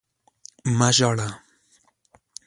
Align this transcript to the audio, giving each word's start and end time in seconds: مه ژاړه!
مه 0.77 0.89
ژاړه! 0.97 1.29